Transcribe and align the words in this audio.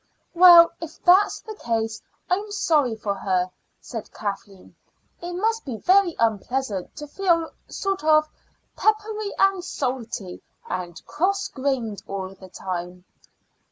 "Well, 0.33 0.71
if 0.81 0.99
that's 1.03 1.41
the 1.41 1.53
case 1.53 2.01
I'm 2.27 2.51
sorry 2.51 2.95
for 2.95 3.13
her," 3.13 3.51
said 3.79 4.11
Kathleen. 4.11 4.73
"It 5.21 5.33
must 5.33 5.63
be 5.63 5.77
very 5.77 6.15
unpleasant 6.17 6.95
to 6.95 7.05
feel 7.07 7.51
sort 7.67 8.03
of 8.03 8.27
peppery 8.75 9.31
and 9.37 9.63
salty 9.63 10.41
and 10.67 10.99
cross 11.05 11.49
grained 11.49 12.01
all 12.07 12.29
the 12.33 12.49
time." 12.49 13.05